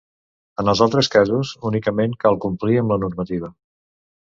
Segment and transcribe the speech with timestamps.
[0.63, 3.57] En els altres casos, únicament cal complir amb la normativa.